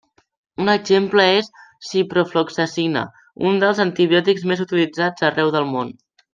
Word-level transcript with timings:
Un 0.63 0.69
exemple 0.73 1.25
és 1.41 1.49
ciprofloxacina, 1.89 3.05
un 3.51 3.63
dels 3.65 3.85
antibiòtics 3.87 4.51
més 4.53 4.65
utilitzats 4.69 5.31
arreu 5.33 5.57
del 5.59 5.73
món. 5.77 5.97